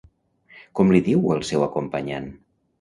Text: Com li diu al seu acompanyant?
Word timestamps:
Com 0.79 0.95
li 0.95 1.03
diu 1.09 1.29
al 1.37 1.45
seu 1.53 1.69
acompanyant? 1.69 2.31